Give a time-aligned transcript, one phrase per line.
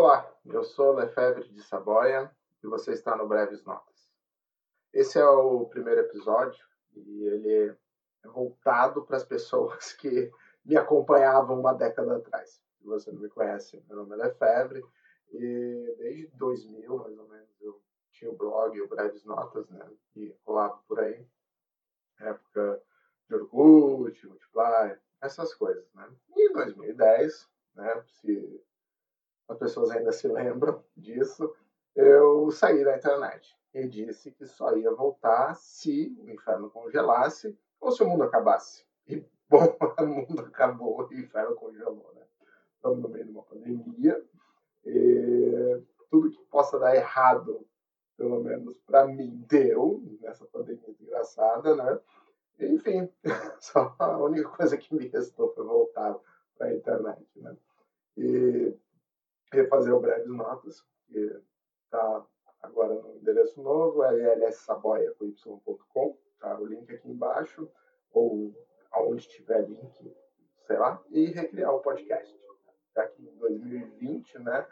[0.00, 2.30] Olá, eu sou Lefebvre de Saboia
[2.62, 4.08] e você está no Breves Notas.
[4.92, 7.76] Esse é o primeiro episódio e ele
[8.22, 10.30] é voltado para as pessoas que
[10.64, 12.62] me acompanhavam uma década atrás.
[12.78, 14.84] Se você não me conhece, meu nome é Lefebvre
[15.32, 19.84] e desde 2000, mais ou menos, eu tinha o blog, o Breves Notas, né,
[20.14, 21.26] e rolava por aí.
[22.20, 22.80] Época
[23.28, 26.08] de Orkut, Multiplier, essas coisas, né.
[26.36, 28.62] E em 2010, né, se
[29.48, 31.52] as pessoas ainda se lembram disso,
[31.96, 37.90] eu saí da internet e disse que só ia voltar se o inferno congelasse ou
[37.90, 38.84] se o mundo acabasse.
[39.06, 42.22] E, bom, o mundo acabou, o inferno congelou, né?
[42.76, 44.22] Estamos no meio de uma pandemia
[44.84, 47.66] e tudo que possa dar errado,
[48.16, 52.00] pelo menos para mim, deu nessa pandemia desgraçada, né?
[52.60, 53.08] Enfim,
[53.60, 56.18] só a única coisa que me restou foi voltar
[56.56, 57.56] para a internet, né?
[58.16, 58.76] E
[59.52, 61.18] refazer o Breves Notas, que
[61.84, 62.26] está
[62.62, 66.58] agora no endereço novo, llssaboia.com, tá?
[66.58, 67.70] o link aqui embaixo,
[68.12, 68.54] ou
[68.90, 70.16] aonde tiver link,
[70.66, 72.36] sei lá, e recriar o podcast.
[72.94, 74.66] Já que em 2020, né,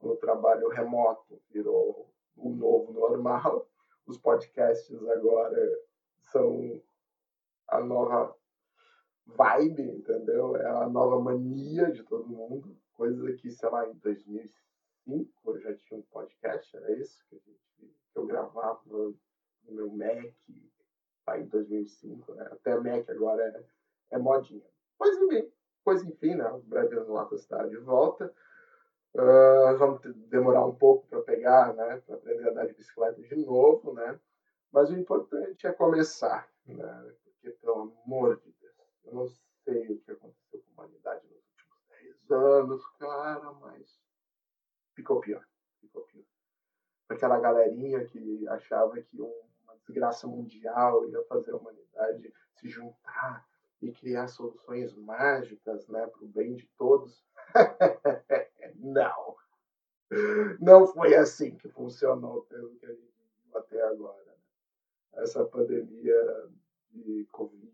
[0.00, 3.68] o trabalho remoto virou o novo normal,
[4.06, 5.80] os podcasts agora
[6.20, 6.80] são
[7.68, 8.36] a nova
[9.26, 10.56] vibe, entendeu?
[10.56, 15.74] É a nova mania de todo mundo coisa que, sei lá, em 2005 eu já
[15.74, 19.16] tinha um podcast, era isso que, gente, que eu gravava no
[19.68, 20.32] meu Mac,
[21.26, 22.48] lá em 2005, né?
[22.52, 24.64] Até Mac agora é, é modinha.
[24.96, 25.52] Pois enfim,
[25.84, 26.48] pois enfim, né?
[26.50, 28.32] O Breves Notas está de volta.
[29.14, 32.00] Uh, vamos demorar um pouco para pegar, né?
[32.06, 34.20] Para aprender a andar de bicicleta de novo, né?
[34.70, 37.14] Mas o importante é começar, né?
[37.24, 38.74] Porque, pelo amor de Deus,
[39.06, 39.26] eu não
[39.64, 41.32] sei o que aconteceu com a humanidade
[42.30, 44.00] anos, cara, mas
[44.94, 45.46] ficou pior.
[45.80, 46.24] Ficou pior.
[47.08, 53.46] Aquela galerinha que achava que uma desgraça mundial ia fazer a humanidade se juntar
[53.80, 57.24] e criar soluções mágicas né, para o bem de todos.
[58.76, 59.36] Não.
[60.60, 63.12] Não foi assim que funcionou, pelo que a gente
[63.44, 64.24] viu até agora.
[64.24, 64.34] Né?
[65.14, 66.50] Essa pandemia
[66.90, 67.72] de Covid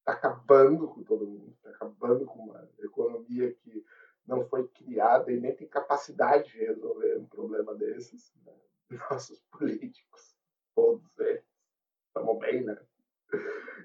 [0.00, 3.84] está acabando com todo mundo, está acabando com uma economia que
[4.26, 8.34] não foi criada e nem tem capacidade de resolver um problema desses.
[8.44, 8.52] Né?
[9.10, 10.36] Nossos políticos,
[10.74, 11.44] todos eles,
[12.06, 12.78] estamos bem, né?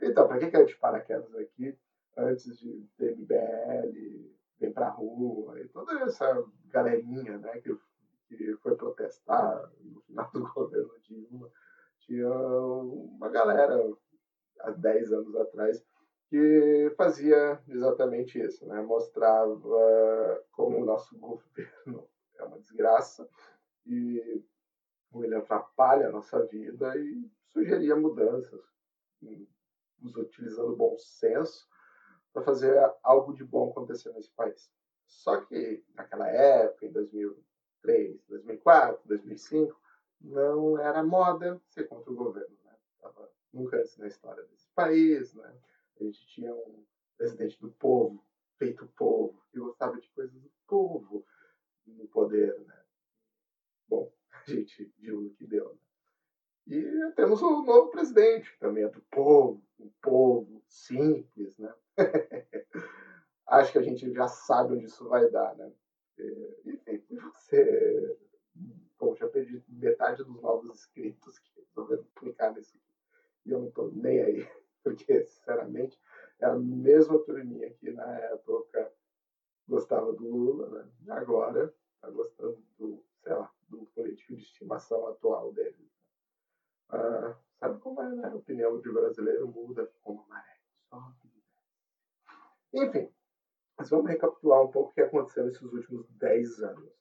[0.02, 1.78] Então, para que, eu de paraquedas aqui
[2.18, 7.78] antes de ter MBL, vem para a rua e toda essa galerinha né, que,
[8.28, 11.52] que foi protestar no final do governo Dilma?
[12.00, 13.80] Tinha uma galera
[14.62, 15.86] há 10 anos atrás
[16.36, 18.82] que fazia exatamente isso, né?
[18.82, 22.06] mostrava como o nosso governo
[22.38, 23.30] é uma desgraça
[23.86, 24.44] e
[25.16, 28.62] ele atrapalha a nossa vida e sugeria mudanças,
[30.02, 31.70] nos utilizando bom senso
[32.34, 34.70] para fazer algo de bom acontecer nesse país.
[35.06, 39.80] Só que naquela época, em 2003, 2004, 2005,
[40.20, 42.58] não era moda ser contra o governo.
[42.66, 42.76] Né?
[43.00, 45.56] Tava nunca antes na história desse país, né?
[46.00, 46.86] A gente tinha um
[47.18, 48.26] presidente do povo,
[48.58, 51.26] feito povo, que gostava de coisas do povo
[51.86, 52.84] no poder, né?
[53.88, 55.80] Bom, a gente viu no que deu, né?
[56.68, 61.74] E temos o um novo presidente, também é do povo, um povo simples, né?
[63.48, 65.72] Acho que a gente já sabe onde isso vai dar, né?
[66.88, 68.18] Enfim, você...
[68.98, 72.82] Bom, já perdi metade dos novos inscritos que resolveram clicar nesse
[73.46, 74.50] e eu não tô nem aí
[74.86, 76.00] porque, sinceramente,
[76.40, 78.94] é a mesma turminha que na época
[79.68, 81.14] gostava do Lula, né?
[81.16, 85.90] agora está gostando do, sei lá, do político de estimação atual dele.
[86.90, 87.36] Ah,
[88.02, 88.28] é, né?
[88.28, 90.56] A opinião de brasileiro muda como a maré.
[92.74, 93.10] Enfim,
[93.78, 96.94] mas vamos recapitular um pouco o que aconteceu nesses últimos 10 anos.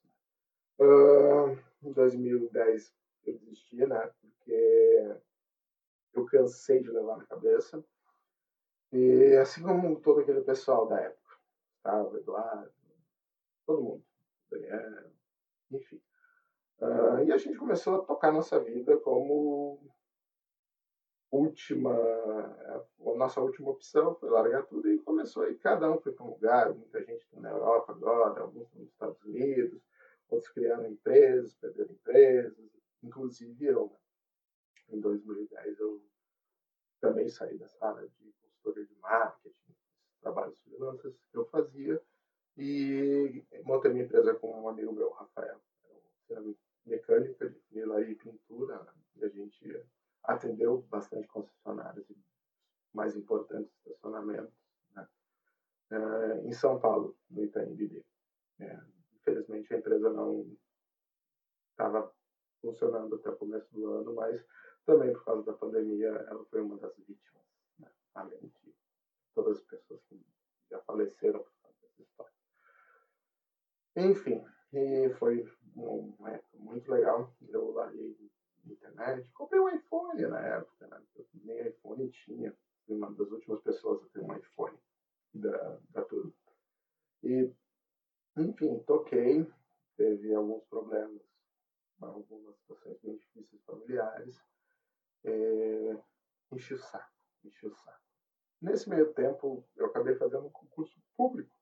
[0.79, 2.95] Uh, em 2010
[3.27, 4.13] eu desisti, né?
[4.21, 5.21] Porque
[6.15, 7.85] eu cansei de levar na cabeça.
[8.93, 11.37] E assim como todo aquele pessoal da época,
[11.83, 12.03] tá?
[12.03, 12.73] o Eduardo,
[13.67, 14.05] todo mundo,
[14.51, 15.11] Daniel,
[15.73, 16.01] enfim.
[16.79, 19.81] Uh, e a gente começou a tocar nossa vida como
[21.37, 26.25] última, a nossa última opção foi largar tudo e começou e cada um foi para
[26.25, 29.81] um lugar, muita gente na Europa agora, alguns nos Estados Unidos,
[30.29, 32.71] outros criaram empresas, perderam empresas,
[33.03, 33.91] inclusive eu.
[33.91, 34.05] Né?
[34.89, 36.03] em 2010 eu
[37.01, 39.75] também saí dessa área de consultoria de marketing,
[40.21, 42.01] trabalhos freelancers que eu fazia
[42.57, 45.61] e montei minha empresa com um amigo meu, Rafael,
[46.87, 48.93] mecânica de funilaria e pintura, né?
[49.17, 49.85] e a gente
[50.23, 52.07] atendeu bastante concessionários
[52.93, 54.55] mais importantes estacionamentos
[54.95, 55.09] né?
[55.91, 58.05] é, em São Paulo, no Itaim Bibi.
[58.61, 58.81] É,
[59.17, 60.57] infelizmente a empresa não
[61.71, 62.15] estava
[62.61, 64.43] funcionando até o começo do ano, mas
[64.85, 67.43] também por causa da pandemia ela foi uma das vítimas,
[67.79, 67.91] né?
[68.15, 68.75] além de
[69.35, 70.21] todas as pessoas que
[70.71, 72.33] já faleceram por causa dessa história.
[73.97, 77.33] Enfim, e foi uma época muito legal.
[77.49, 78.17] Eu larguei
[78.65, 81.01] na internet, comprei um iPhone na época, né?
[81.45, 82.57] nem iPhone tinha.
[82.87, 84.77] Fui uma das últimas pessoas a ter um iPhone
[85.33, 86.33] da, da turma.
[87.23, 87.51] E,
[88.37, 89.47] enfim, toquei,
[89.97, 91.23] teve alguns problemas,
[92.01, 94.39] algumas situações bem difíceis familiares.
[95.25, 95.97] É,
[96.53, 97.13] enchi o saco,
[97.45, 98.03] enchi o saco.
[98.61, 101.55] Nesse meio tempo, eu acabei fazendo um concurso público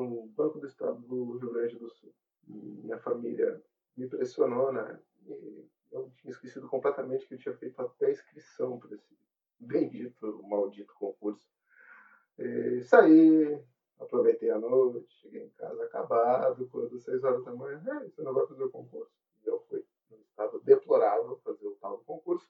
[0.00, 2.12] no Banco do Estado do Rio Grande do Sul.
[2.46, 3.62] Minha família
[3.96, 4.98] me pressionou, né?
[5.26, 9.16] E eu tinha esquecido completamente que eu tinha feito até inscrição para esse
[9.58, 11.46] bendito, maldito concurso.
[12.38, 13.62] E saí,
[13.98, 18.46] aproveitei a noite, cheguei em casa acabado, quando seis horas da manhã, você não vai
[18.46, 19.12] fazer o concurso.
[19.44, 22.48] E eu fui num estado deplorável fazer o tal do concurso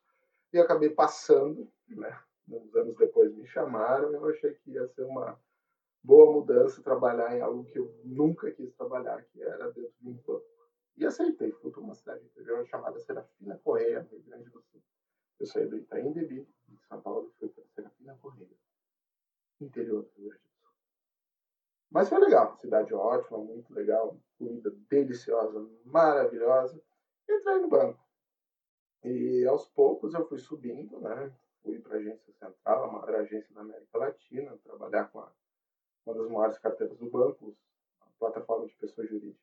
[0.52, 2.18] e acabei passando, né?
[2.48, 5.38] Uns anos depois me chamaram e eu achei que ia ser uma
[6.02, 10.14] boa mudança trabalhar em algo que eu nunca quis trabalhar, que era dentro de um
[10.14, 10.44] banco.
[10.96, 14.82] E aceitei, fui para uma cidade interior chamada Serafina Correia, no Rio Grande do Sul.
[15.38, 18.58] Eu saí do Itaim Bibi, em São Paulo, e fui para Serafina Correia,
[19.60, 20.70] interior do Rio Grande do Sul.
[21.90, 26.80] Mas foi legal, cidade ótima, muito legal, comida deliciosa, maravilhosa.
[27.28, 28.00] Entrei no banco.
[29.02, 31.34] E aos poucos eu fui subindo, né?
[31.62, 35.32] Fui para a agência central, a maior agência da América Latina, trabalhar com a
[36.04, 37.56] uma das maiores carteiras do banco,
[38.00, 39.40] a plataforma de pessoa jurídica.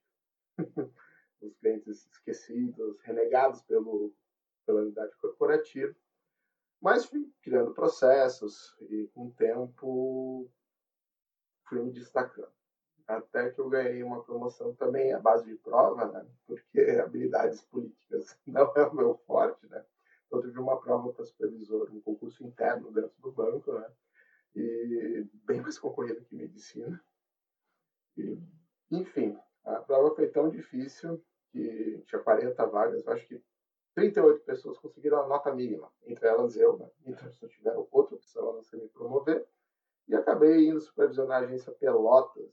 [1.42, 4.12] Os clientes esquecidos, renegados pelo,
[4.66, 5.96] pela unidade corporativa.
[6.82, 10.50] Mas fui criando processos e, com o tempo,
[11.68, 12.52] fui me destacando.
[13.08, 16.28] Até que eu ganhei uma promoção também à base de prova, né?
[16.46, 19.66] porque habilidades políticas não é o meu forte.
[19.68, 19.84] Né?
[20.26, 23.90] Então, tive uma prova para supervisor, um concurso interno dentro do banco, né?
[24.58, 27.02] E bem mais concorrida que medicina.
[28.18, 28.40] E,
[28.92, 33.42] enfim, a prova foi tão difícil que tinha 40 vagas, acho que
[33.96, 36.90] 38 pessoas conseguiram a nota mínima, entre elas eu, né?
[37.06, 39.48] então só tiveram outra opção a não ser me promover,
[40.08, 42.50] e acabei indo supervisionar a agência Pelotas,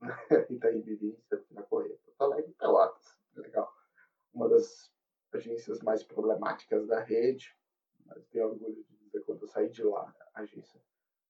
[0.00, 0.08] né?
[0.50, 1.18] Itaí Bibi,
[1.50, 3.72] na Correia, Porto Alegre, Pelotas, legal.
[4.32, 4.92] Uma das
[5.32, 7.54] agências mais problemáticas da rede,
[8.04, 10.80] mas tenho orgulho de dizer quando eu saí de lá, a agência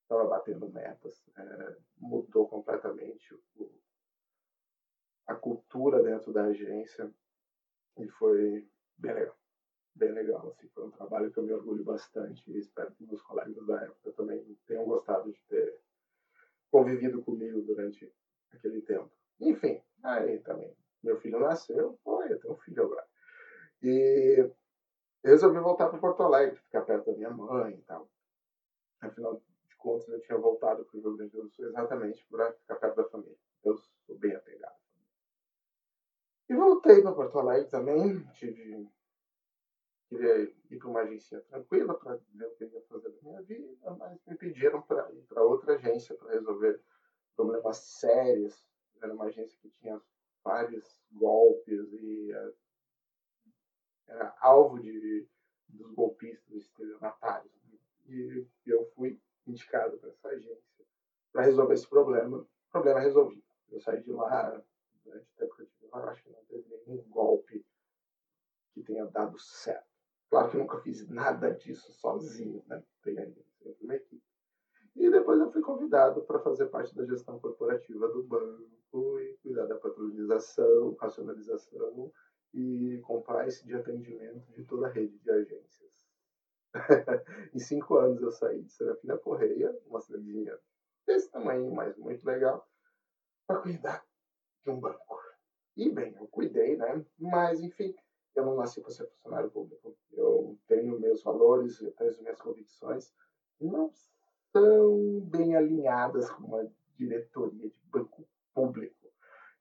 [0.07, 3.71] estava batendo metas, é, mudou completamente o,
[5.27, 7.13] a cultura dentro da agência
[7.99, 9.37] e foi bem legal.
[9.95, 13.23] Bem legal, assim, foi um trabalho que eu me orgulho bastante e espero que meus
[13.23, 15.81] colegas da época também tenham gostado de ter
[16.71, 18.13] convivido comigo durante
[18.53, 19.11] aquele tempo.
[19.41, 23.07] Enfim, aí também, meu filho nasceu, foi, eu tenho um filho agora.
[23.83, 24.51] E
[25.25, 28.09] resolvi voltar para Porto Alegre, ficar perto da minha mãe e tal.
[29.01, 29.43] Afinal,
[29.87, 33.09] contas, eu tinha voltado para o Rio Grande do Sul exatamente para ficar perto da
[33.09, 33.39] família.
[33.65, 34.75] Eu sou bem apegado.
[36.49, 38.27] E voltei para Porto Alegre também.
[38.33, 38.89] Tive,
[40.09, 43.91] queria ir para uma agência tranquila para ver o que ia fazer da minha vida,
[43.97, 46.83] mas me pediram para ir para outra agência para resolver
[47.37, 48.69] problemas sérios.
[49.01, 50.03] Era uma agência que tinha
[50.43, 52.55] vários golpes e eh,
[54.09, 55.29] era alvo de,
[55.69, 57.53] dos golpistas estelionatários.
[58.09, 60.67] E eu fui indicado para essa agência
[61.37, 62.47] para resolver esse problema.
[62.71, 63.45] Problema resolvido.
[63.71, 64.63] Eu saí de lá,
[65.05, 67.65] durante o tempo que eu tive lá, acho que não teve nenhum golpe
[68.73, 69.87] que tenha dado certo.
[70.31, 72.83] Claro que eu nunca fiz nada disso sozinho, né?
[73.03, 73.45] Tem sempre
[73.83, 74.23] uma equipe.
[74.95, 79.67] E depois eu fui convidado para fazer parte da gestão corporativa do banco e cuidar
[79.67, 82.11] da patronização, racionalização
[82.55, 85.96] e compliance de atendimento de toda a rede de agências.
[87.55, 90.59] em cinco anos eu saí de Serafina Correia, uma cidadezinha
[91.07, 92.69] desse tamanho, mas muito legal,
[93.47, 94.05] para cuidar
[94.63, 95.21] de um banco.
[95.77, 97.05] E bem, eu cuidei, né?
[97.19, 97.95] Mas, enfim,
[98.35, 99.97] eu não nasci para ser funcionário público.
[100.13, 103.13] Eu tenho meus valores, eu tenho as minhas convicções,
[103.61, 103.91] não
[104.53, 109.13] são bem alinhadas com uma diretoria de banco público.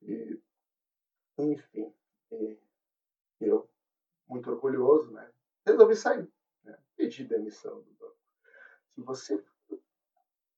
[0.02, 0.40] E,
[1.38, 1.94] enfim,
[2.32, 2.58] e
[3.42, 3.70] eu,
[4.28, 5.30] muito orgulhoso, né?
[5.66, 6.30] Resolvi sair
[6.96, 8.18] pedir demissão do banco.
[8.94, 9.44] Se você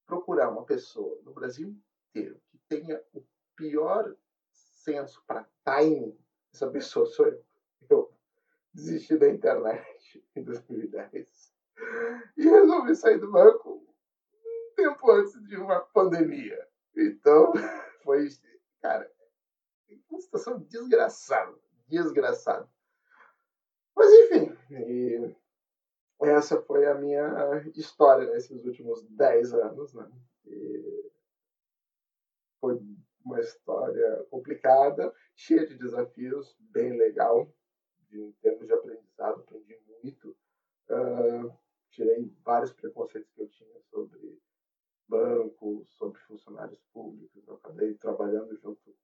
[0.06, 1.76] procurar uma pessoa no Brasil
[2.10, 3.24] inteiro que tenha o
[3.56, 4.16] pior
[4.52, 6.18] senso para timing,
[6.54, 7.44] essa pessoa sou eu.
[7.90, 8.14] Eu
[8.74, 11.54] desisti da internet em 2010
[12.38, 13.84] e resolvi sair do banco
[14.44, 16.68] um tempo antes de uma pandemia.
[16.96, 17.52] Então,
[18.04, 18.28] foi,
[18.82, 19.12] cara,
[20.10, 22.70] uma situação desgraçada, desgraçada.
[23.96, 25.36] Mas enfim, e
[26.28, 30.10] essa foi a minha história nesses últimos 10 anos, né?
[30.46, 31.12] E
[32.60, 32.80] foi
[33.24, 37.52] uma história complicada, cheia de desafios, bem legal,
[38.12, 40.36] em termos de aprendizado, aprendi muito.
[40.90, 41.52] Uh,
[41.92, 44.40] tirei vários preconceitos que eu tinha sobre
[45.08, 47.48] banco, sobre funcionários públicos.
[47.48, 48.96] Eu acabei trabalhando junto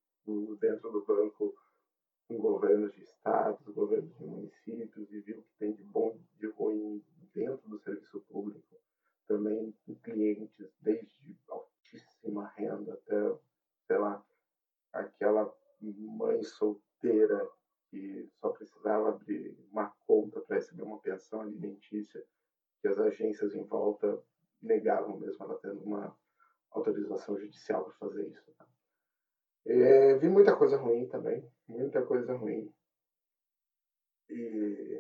[0.60, 1.54] dentro do banco
[2.28, 6.48] com governos de estados, governos de municípios e vi o que tem de bom de
[6.52, 7.04] ruim
[7.34, 8.64] dentro do serviço público.
[9.28, 13.38] Também com clientes, desde altíssima renda até,
[13.88, 14.24] sei lá,
[14.92, 17.50] aquela mãe solteira
[17.90, 22.24] que só precisava abrir uma conta para receber uma pensão alimentícia
[22.82, 24.22] que as agências em volta
[24.62, 26.16] negavam mesmo ela tendo uma
[26.72, 28.52] autorização judicial para fazer isso.
[28.58, 28.68] Tá?
[29.66, 32.74] É, vi muita coisa ruim também, muita coisa ruim.
[34.30, 34.93] E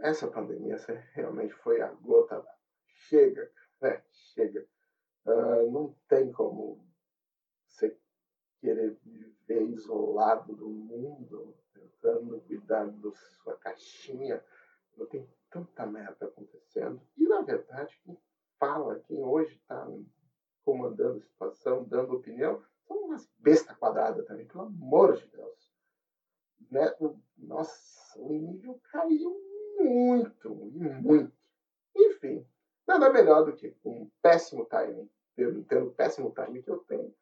[0.00, 2.44] essa pandemia essa realmente foi a gota.
[2.86, 4.02] Chega, né?
[4.10, 4.66] Chega.
[5.24, 6.84] Uh, não tem como
[7.66, 7.96] você
[8.60, 14.42] querer viver isolado do mundo, tentando cuidar da sua caixinha.
[14.96, 17.00] Não tem tanta merda acontecendo.
[17.16, 18.18] E, na verdade, quem
[18.58, 19.86] fala, quem hoje está
[20.64, 25.72] comandando a situação, dando opinião, são umas besta quadrada também, pelo amor de Deus.
[26.70, 26.94] Né?
[27.36, 29.49] Nossa, o nível caiu
[29.82, 31.32] muito, muito.
[31.96, 32.46] Enfim,
[32.86, 37.14] nada melhor do que um péssimo timing, pelo, pelo péssimo timing que eu tenho,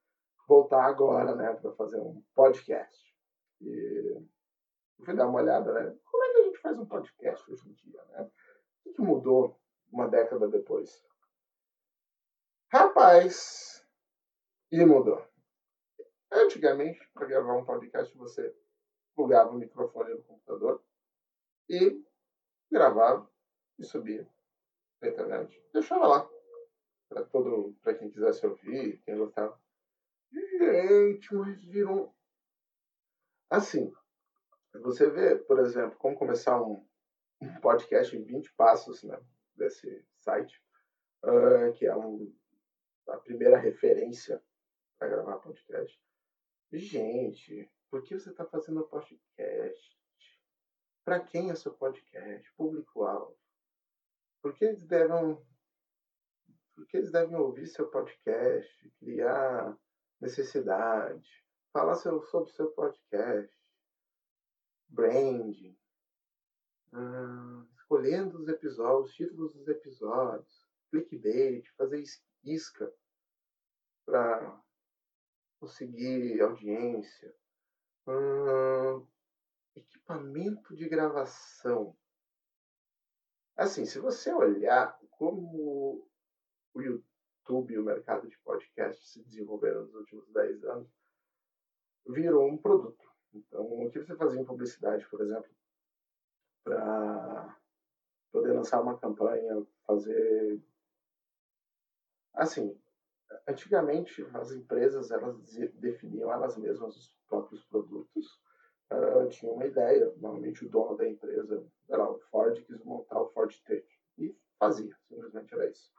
[0.46, 3.14] voltar agora, né, para fazer um podcast.
[3.60, 4.22] E
[5.04, 5.96] fui dar uma olhada, né?
[6.04, 8.30] Como é que a gente faz um podcast hoje em dia, né?
[8.86, 9.58] O que mudou
[9.92, 11.04] uma década depois?
[12.70, 13.86] Rapaz,
[14.70, 15.26] e mudou.
[16.30, 18.54] Antigamente, para gravar um podcast, você
[19.14, 20.82] plugava o microfone no computador
[21.68, 22.02] e
[22.70, 23.28] gravava
[23.78, 24.28] e subia
[25.00, 25.62] na internet.
[25.72, 26.30] Deixava lá
[27.08, 29.58] para todo, para quem quisesse ouvir, quem gostava.
[30.32, 32.14] Gente, mas virou
[33.50, 33.92] assim.
[34.74, 36.86] Você vê, por exemplo, como começar um,
[37.40, 39.18] um podcast em 20 passos né,
[39.56, 40.62] desse site,
[41.24, 42.32] uh, que é um,
[43.08, 44.42] a primeira referência
[44.98, 45.98] para gravar podcast.
[46.70, 49.97] Gente, por que você está fazendo podcast?
[51.08, 52.52] Para quem é seu podcast?
[52.52, 53.34] Público-alvo.
[54.42, 55.42] Por que eles devem
[56.74, 59.74] por que eles devem ouvir seu podcast, criar
[60.20, 61.26] necessidade,
[61.72, 63.50] falar seu, sobre seu podcast,
[64.90, 65.74] branding,
[66.92, 72.04] uh, escolhendo os episódios, os títulos dos episódios, clickbait, fazer
[72.44, 72.92] isca
[74.04, 74.62] para
[75.58, 77.34] conseguir audiência,
[78.06, 79.06] hum,
[79.78, 81.96] equipamento de gravação.
[83.56, 86.06] Assim, se você olhar como
[86.74, 90.88] o YouTube e o mercado de podcast se desenvolveram nos últimos 10 anos,
[92.06, 93.04] virou um produto.
[93.34, 95.50] Então, o que você fazia em publicidade, por exemplo,
[96.64, 97.58] para
[98.30, 100.62] poder lançar uma campanha, fazer.
[102.34, 102.78] Assim,
[103.46, 105.36] Antigamente, as empresas elas
[105.74, 108.07] definiam elas mesmas os próprios produtos.
[109.28, 113.54] Tinha uma ideia, normalmente o dono da empresa, era o Ford, quis montar o Ford
[113.64, 115.92] Tech e fazia, simplesmente era isso.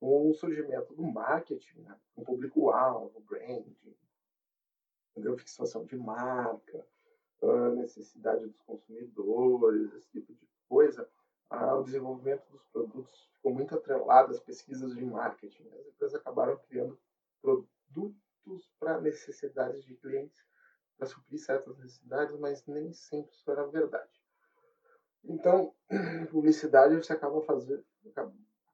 [0.00, 3.76] Com o surgimento do marketing, né, o público-alvo, branding,
[5.10, 5.38] entendeu?
[5.38, 6.86] fixação de marca,
[7.42, 11.08] uh, necessidade dos consumidores, esse tipo de coisa,
[11.50, 15.68] ah, o desenvolvimento dos produtos ficou muito atrelado às pesquisas de marketing.
[15.68, 16.98] As empresas acabaram criando
[17.42, 20.42] produtos para necessidades de clientes,
[21.02, 24.22] para suprir certas necessidades, mas nem sempre isso era verdade.
[25.24, 25.74] Então,
[26.30, 27.84] publicidade você acaba fazendo,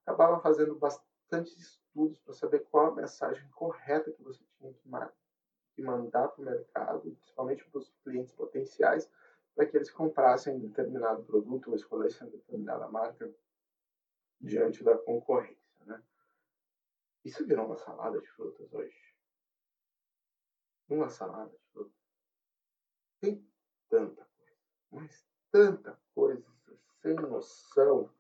[0.04, 6.28] acabava fazendo bastante estudos para saber qual a mensagem correta que você tinha que mandar
[6.28, 9.10] para o mercado, principalmente para os clientes potenciais,
[9.54, 13.32] para que eles comprassem determinado produto ou escolhessem determinada marca
[14.38, 15.56] diante da concorrência.
[15.86, 16.02] Né?
[17.24, 19.08] Isso virou uma salada de frutas hoje.
[20.90, 21.67] Uma salada de.
[23.20, 23.44] Tem
[23.88, 24.56] tanta coisa,
[24.90, 26.46] mas tanta coisa
[27.02, 28.12] sem noção.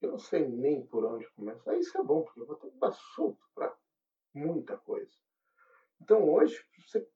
[0.00, 1.76] Eu não sei nem por onde começar.
[1.76, 3.76] Isso é bom, porque eu vou ter um assunto para
[4.34, 5.12] muita coisa.
[6.00, 7.06] Então hoje, você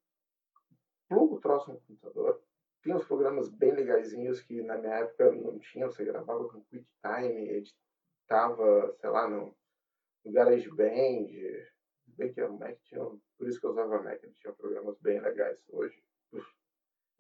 [1.09, 2.43] pluga o troço no computador.
[2.83, 5.87] Tem uns programas bem legaisinhos que na minha época não tinha.
[5.87, 9.57] Você gravava com QuickTime, editava, sei lá, no,
[10.27, 11.29] GarageBand.
[12.07, 13.01] Bem que o Mac tinha,
[13.37, 15.59] por isso que eu usava Mac, ele tinha programas bem legais.
[15.69, 16.01] Hoje,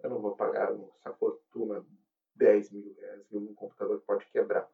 [0.02, 1.84] eu não vou pagar essa fortuna,
[2.34, 4.68] 10 mil reais, e um computador que pode quebrar.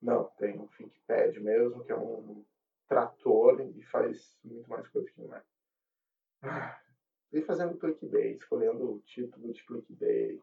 [0.00, 2.44] Não, tem um ThinkPad mesmo, que é um
[2.88, 5.44] trator e faz muito mais coisa que um Mac.
[7.32, 10.42] E fazendo clickbait, escolhendo o título de clickbait,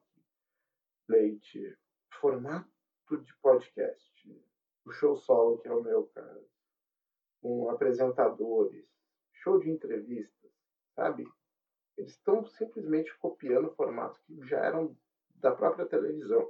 [1.07, 1.77] leite,
[2.19, 2.67] formato
[3.11, 4.43] de podcast,
[4.85, 6.49] o show solo, que é o meu caso,
[7.41, 8.87] com apresentadores,
[9.33, 10.51] show de entrevistas,
[10.95, 11.27] sabe?
[11.99, 14.95] Eles estão simplesmente copiando formatos que já eram
[15.35, 16.49] da própria televisão.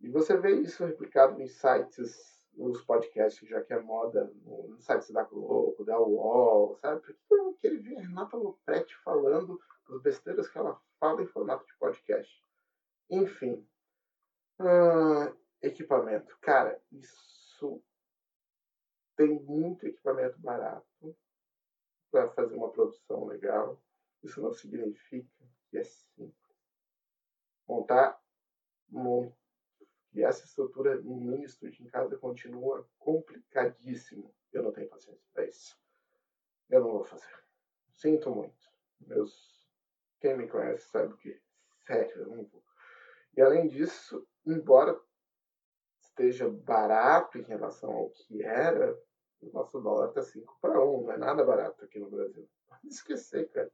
[0.00, 5.10] E você vê isso replicado em sites, nos podcasts, já que é moda, nos sites
[5.10, 7.02] da Globo, da UOL, sabe?
[7.02, 11.76] Porque queria ver a Renata Lopretti falando as besteiras que ela fala em formato de
[11.76, 12.42] podcast.
[13.10, 13.68] Enfim.
[15.60, 16.38] Equipamento.
[16.40, 17.82] Cara, isso
[19.14, 20.86] tem muito equipamento barato
[22.10, 23.78] para fazer uma produção legal.
[24.22, 25.28] Isso não significa
[25.70, 26.34] que é simples.
[27.66, 28.20] Montar,
[28.88, 29.38] montar
[30.14, 34.34] e essa estrutura no estúdio em casa continua complicadíssimo.
[34.52, 35.78] Eu não tenho paciência para isso.
[36.68, 37.44] Eu não vou fazer.
[37.94, 38.68] Sinto muito.
[39.00, 39.56] Meus...
[40.20, 41.40] Quem me conhece sabe que,
[41.86, 42.64] sério, eu não vou.
[43.36, 45.00] E além disso, embora
[46.00, 49.00] esteja barato em relação ao que era,
[49.40, 51.02] o nosso dólar está 5 para 1.
[51.02, 52.50] Não é nada barato aqui no Brasil.
[52.66, 53.70] Pode esquecer, cara.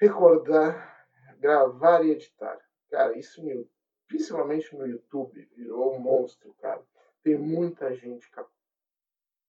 [0.00, 1.06] Recordar,
[1.38, 2.58] gravar e editar.
[2.90, 3.68] Cara, isso me
[4.10, 6.84] principalmente no YouTube, virou um monstro, cara.
[7.22, 8.28] Tem muita gente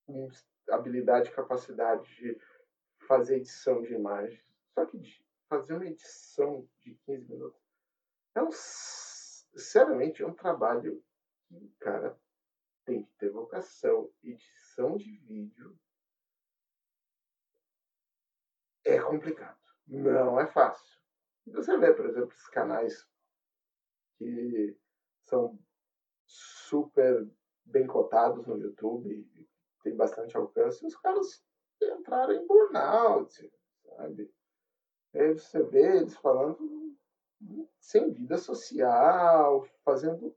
[0.06, 0.28] com
[0.68, 2.38] habilidade e capacidade de
[3.08, 4.40] fazer edição de imagem.
[4.72, 5.02] Só que
[5.48, 7.60] fazer uma edição de 15 minutos
[8.34, 11.02] é um, sinceramente, é um trabalho
[11.48, 12.16] que, cara,
[12.84, 14.12] tem que ter vocação.
[14.22, 15.76] Edição de vídeo
[18.84, 19.61] é complicado.
[19.86, 20.98] Não é fácil.
[21.46, 23.06] Você vê, por exemplo, esses canais
[24.16, 24.76] que
[25.24, 25.58] são
[26.24, 27.28] super
[27.64, 29.26] bem cotados no YouTube,
[29.82, 31.44] tem bastante alcance, e os caras
[31.82, 33.52] entraram em burnout,
[33.84, 34.32] sabe?
[35.14, 36.96] Aí você vê eles falando
[37.80, 40.34] sem vida social, fazendo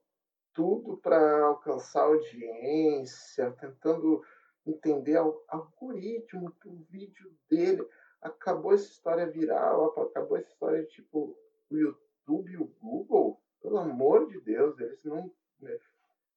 [0.54, 4.24] tudo para alcançar audiência, tentando
[4.66, 7.88] entender o algoritmo do vídeo dele.
[8.26, 11.38] Acabou essa história viral, acabou essa história tipo
[11.70, 15.32] o YouTube e o Google pelo amor de Deus, eles não.
[15.60, 15.80] Né?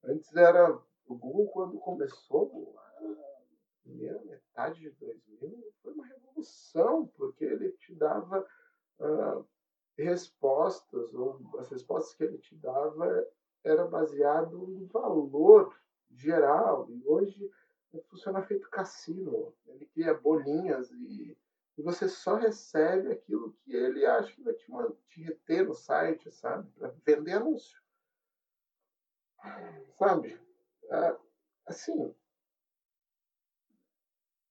[0.05, 0.81] Antes era.
[1.07, 7.95] O Google, quando começou, a primeira metade de 2000, foi uma revolução, porque ele te
[7.95, 8.47] dava
[9.01, 9.45] uh,
[9.97, 13.27] respostas, ou as respostas que ele te dava
[13.65, 15.75] era baseado no valor
[16.11, 16.91] geral.
[16.91, 17.51] E hoje
[18.09, 19.55] funciona feito cassino.
[19.67, 21.28] Ele cria bolinhas e
[21.89, 24.67] você só recebe aquilo que ele acha que vai te,
[25.09, 26.71] te reter no site, sabe?
[26.73, 27.81] Para vender anúncio.
[29.99, 30.39] Sabe?
[30.91, 31.17] É,
[31.67, 32.15] assim.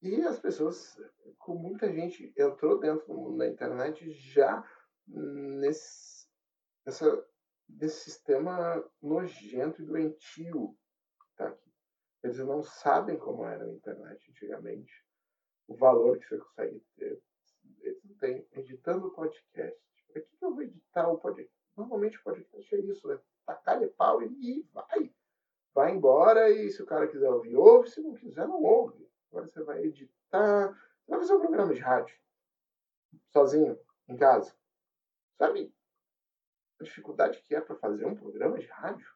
[0.02, 1.00] E as pessoas,
[1.38, 4.67] com muita gente entrou dentro da internet já
[5.06, 6.28] nesse,
[6.86, 7.30] nessa,
[7.69, 10.76] nesse sistema nojento e doentio.
[11.36, 11.71] Tá aqui.
[12.23, 15.06] Eles não sabem como era a internet antigamente
[15.67, 17.27] o valor que você consegue ter.
[18.19, 18.47] Têm.
[18.53, 19.80] Editando podcast.
[20.12, 21.53] Para que, que eu vou editar o podcast?
[21.75, 25.13] Normalmente o podcast é isso, é tacar de pau e vai.
[25.73, 27.89] Vai embora e se o cara quiser ouvir, ouve.
[27.89, 29.08] Se não quiser, não ouve.
[29.30, 30.69] Agora você vai editar.
[30.73, 32.17] Você vai fazer um programa de rádio.
[33.32, 34.56] Sozinho, em casa.
[35.38, 35.71] Sabe
[36.80, 39.08] a dificuldade que é para fazer um programa de rádio?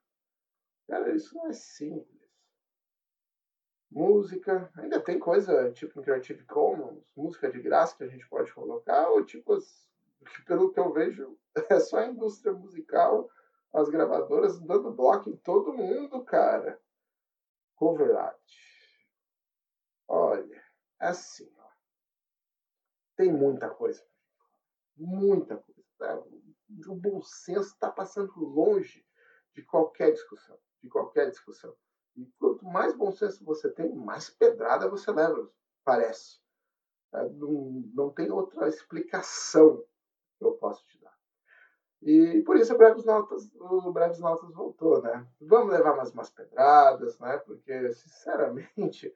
[0.88, 2.21] Cara, isso não é simples
[3.92, 4.72] música.
[4.78, 9.10] Ainda tem coisa tipo no Creative Commons, música de graça que a gente pode colocar,
[9.10, 9.58] ou tipo,
[10.48, 11.38] pelo que eu vejo,
[11.70, 13.30] é só a indústria musical,
[13.74, 16.80] as gravadoras dando bloco em todo mundo, cara.
[17.76, 18.40] Cover art.
[20.08, 20.64] Olha,
[21.00, 21.70] é assim, ó.
[23.16, 24.06] Tem muita coisa.
[24.96, 25.82] Muita coisa.
[25.98, 26.22] Tá?
[26.88, 29.06] O bom senso está passando longe
[29.54, 30.58] de qualquer discussão.
[30.82, 31.76] De qualquer discussão.
[32.16, 35.50] E quanto mais bom senso você tem, mais pedrada você leva,
[35.84, 36.40] parece.
[37.14, 39.84] É, não, não tem outra explicação
[40.38, 41.16] que eu posso te dar.
[42.02, 45.28] E por isso o Breves Notas, o Breves Notas voltou, né?
[45.40, 47.38] Vamos levar mais umas pedradas, né?
[47.40, 49.14] Porque, sinceramente,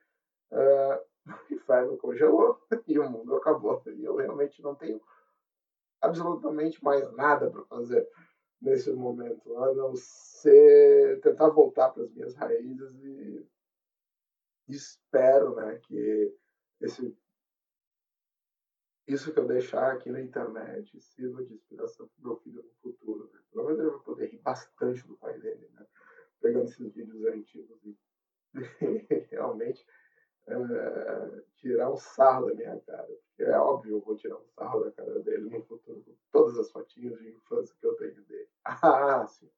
[0.52, 3.82] uh, o inferno congelou e o mundo acabou.
[3.88, 5.02] E eu realmente não tenho
[6.00, 8.08] absolutamente mais nada para fazer
[8.62, 13.48] nesse momento, a não ser tentar voltar para as minhas raízes e
[14.68, 16.36] espero né, que
[16.82, 17.16] esse,
[19.08, 22.74] isso que eu deixar aqui na internet sirva de inspiração para o meu filho no
[22.82, 23.30] futuro.
[23.32, 23.40] Né?
[23.52, 25.86] Pelo menos ele vai poder rir bastante do pai dele, né?
[26.42, 27.80] pegando esses vídeos antigos
[29.30, 29.86] realmente
[30.48, 33.10] é, tirar um sarro da minha cara.
[33.40, 36.72] É óbvio, eu vou tirar um sarro da cara dele no futuro, com todas as
[36.72, 38.48] fotinhas de infância que eu tenho dele.
[38.66, 39.50] Ah, sim.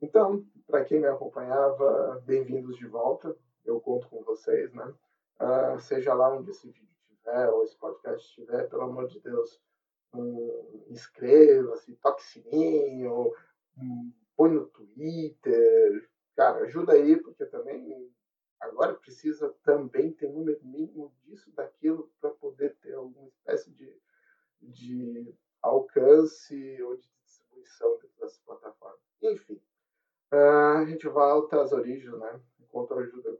[0.00, 3.36] Então, para quem me acompanhava, bem-vindos de volta.
[3.64, 4.94] Eu conto com vocês, né?
[5.40, 9.60] Uh, seja lá onde esse vídeo estiver, ou esse podcast estiver, pelo amor de Deus,
[10.14, 13.32] um, inscreva-se, toque sininho,
[13.78, 16.08] um, põe no Twitter.
[16.36, 18.10] Cara, ajuda aí, porque também
[18.60, 24.00] agora precisa também ter número mínimo disso, daquilo, para poder ter alguma espécie de,
[24.60, 29.00] de alcance ou de distribuição dentro das plataformas.
[29.22, 29.60] Enfim,
[30.32, 32.40] uh, a gente volta às origens, né?
[32.60, 33.38] Enquanto ajuda,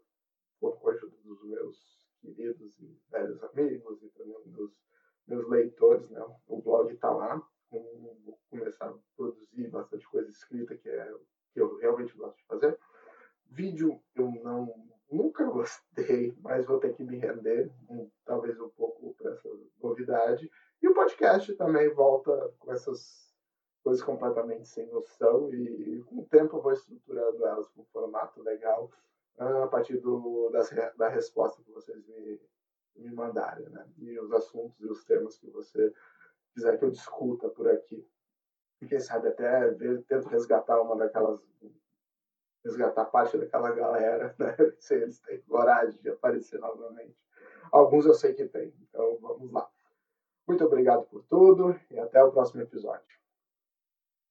[0.60, 4.82] conto com a ajuda dos meus queridos e velhos amigos e também dos
[5.26, 6.24] meus leitores, né?
[6.46, 7.42] O blog está lá.
[7.70, 11.14] Vou começar a produzir bastante coisa escrita, que é
[11.52, 12.78] que eu realmente gosto de fazer.
[13.50, 14.85] Vídeo eu não
[15.16, 19.48] nunca gostei, mas vou ter que me render, um, talvez um pouco para essa
[19.82, 20.50] novidade.
[20.82, 23.34] E o podcast também volta com essas
[23.82, 28.42] coisas completamente sem noção e com o tempo eu vou estruturando elas com um formato
[28.42, 28.90] legal
[29.38, 32.40] uh, a partir do, das, da resposta que vocês me,
[32.96, 33.86] me mandarem, né?
[33.98, 35.92] E os assuntos e os temas que você
[36.52, 38.04] quiser que eu discuta por aqui.
[38.82, 41.40] E quem sabe até ver, tento resgatar uma daquelas
[42.66, 44.54] resgatar parte daquela galera, né?
[44.78, 47.16] Se eles têm coragem de aparecer novamente.
[47.72, 49.68] Alguns eu sei que tem, então vamos lá.
[50.46, 53.16] Muito obrigado por tudo e até o próximo episódio.